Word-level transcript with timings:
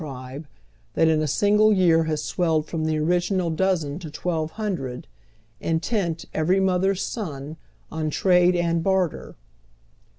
27 0.03 0.19
tribe, 0.23 0.47
that 0.95 1.07
in 1.07 1.21
a 1.21 1.27
single 1.27 1.71
year 1.71 2.05
has 2.05 2.23
swelled 2.23 2.65
from 2.65 2.85
the 2.85 2.97
original 2.97 3.51
dozen 3.51 3.99
to 3.99 4.09
twelve 4.09 4.49
hundred, 4.53 5.05
intent, 5.59 6.25
every 6.33 6.59
mother's 6.59 7.03
son, 7.03 7.55
on 7.91 8.09
trade 8.09 8.55
and 8.55 8.81
barter. 8.83 9.35